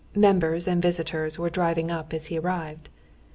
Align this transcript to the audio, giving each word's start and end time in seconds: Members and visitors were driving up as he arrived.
Members 0.15 0.67
and 0.67 0.81
visitors 0.81 1.37
were 1.37 1.51
driving 1.51 1.91
up 1.91 2.11
as 2.11 2.25
he 2.25 2.39
arrived. 2.39 2.89